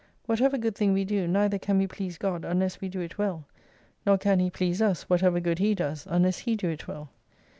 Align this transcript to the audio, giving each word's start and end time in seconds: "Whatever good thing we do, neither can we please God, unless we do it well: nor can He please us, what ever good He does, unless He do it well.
"Whatever 0.25 0.57
good 0.57 0.73
thing 0.75 0.93
we 0.93 1.05
do, 1.05 1.27
neither 1.27 1.59
can 1.59 1.77
we 1.77 1.85
please 1.85 2.17
God, 2.17 2.43
unless 2.43 2.81
we 2.81 2.89
do 2.89 3.01
it 3.01 3.19
well: 3.19 3.45
nor 4.03 4.17
can 4.17 4.39
He 4.39 4.49
please 4.49 4.81
us, 4.81 5.03
what 5.07 5.21
ever 5.21 5.39
good 5.39 5.59
He 5.59 5.75
does, 5.75 6.07
unless 6.09 6.39
He 6.39 6.55
do 6.55 6.69
it 6.69 6.87
well. 6.87 7.11